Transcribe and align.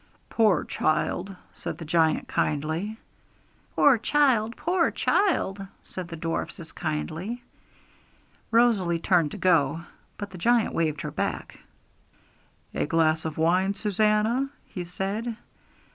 'Poor 0.31 0.63
child!' 0.63 1.35
said 1.53 1.77
the 1.77 1.85
giant 1.85 2.27
kindly. 2.27 2.97
'Poor 3.75 3.99
child! 3.99 4.57
poor 4.57 4.89
child!' 4.89 5.67
said 5.83 6.07
the 6.07 6.15
dwarfs 6.15 6.59
as 6.59 6.71
kindly. 6.71 7.43
Rosalie 8.49 8.97
turned 8.97 9.29
to 9.29 9.37
go, 9.37 9.83
but 10.17 10.31
the 10.31 10.39
giant 10.39 10.73
waved 10.73 11.01
her 11.01 11.11
back. 11.11 11.59
'A 12.73 12.87
glass 12.87 13.25
of 13.25 13.37
wine, 13.37 13.75
Susannah!' 13.75 14.49
he 14.65 14.83
said. 14.85 15.37